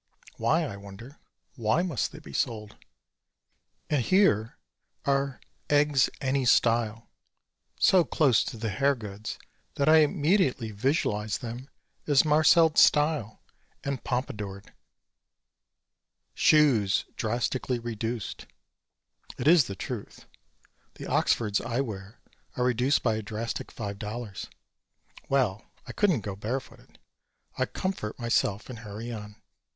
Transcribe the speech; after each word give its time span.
Why, 0.37 0.63
I 0.63 0.77
wonder. 0.77 1.19
Why 1.53 1.83
must 1.83 2.11
they 2.11 2.17
be 2.17 2.33
sold? 2.33 2.75
And 3.87 4.01
here 4.01 4.57
are 5.05 5.39
"Eggs 5.69 6.09
any 6.19 6.43
style," 6.43 7.11
so 7.77 8.03
close 8.03 8.43
to 8.45 8.57
the 8.57 8.71
hair 8.71 8.95
goods 8.95 9.37
that 9.75 9.87
I 9.87 9.97
immediately 9.97 10.71
visualize 10.71 11.37
them 11.37 11.69
as 12.07 12.25
marcelled 12.25 12.79
"style" 12.79 13.43
and 13.83 14.03
pompadoured. 14.03 14.73
"Shoes 16.33 17.05
Drastically 17.15 17.77
Reduced." 17.77 18.47
It 19.37 19.47
is 19.47 19.65
the 19.67 19.75
truth. 19.75 20.25
The 20.95 21.05
Oxfords 21.05 21.61
I 21.61 21.79
wear 21.79 22.19
are 22.57 22.63
reduced 22.63 23.03
by 23.03 23.17
a 23.17 23.21
drastic 23.21 23.71
five 23.71 23.99
dollars. 23.99 24.47
Well, 25.29 25.63
I 25.85 25.91
couldn't 25.91 26.21
go 26.21 26.35
barefooted, 26.35 26.97
I 27.55 27.67
comfort 27.67 28.17
myself 28.17 28.67
and 28.67 28.79
hurry 28.79 29.11
on. 29.11 29.35